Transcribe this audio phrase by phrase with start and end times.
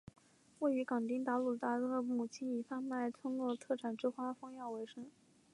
[0.57, 5.05] 位于港町里达鲁旦特与母亲以贩卖村落特产之花封药为生。